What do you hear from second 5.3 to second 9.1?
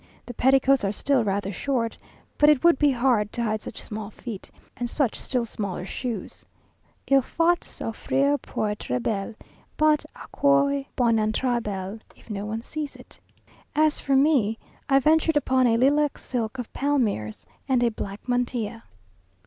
smaller shoes. "Il faut souffrir pour être